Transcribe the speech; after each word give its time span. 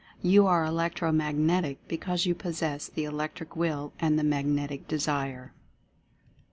You 0.23 0.47
are 0.47 0.65
Elec 0.65 0.95
tro 0.95 1.11
Magnetic 1.11 1.87
because 1.87 2.25
you 2.25 2.33
possess 2.33 2.87
the 2.87 3.03
Electric 3.03 3.55
Will 3.55 3.93
and 3.99 4.17
the 4.17 4.23
Magnetic 4.23 4.87
Desire. 4.87 5.53